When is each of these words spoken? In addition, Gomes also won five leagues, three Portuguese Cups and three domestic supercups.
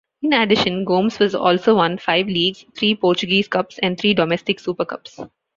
In 0.23 0.33
addition, 0.33 0.83
Gomes 0.83 1.21
also 1.35 1.75
won 1.75 1.99
five 1.99 2.25
leagues, 2.25 2.65
three 2.75 2.95
Portuguese 2.95 3.47
Cups 3.47 3.77
and 3.83 3.99
three 3.99 4.15
domestic 4.15 4.57
supercups. 4.57 5.29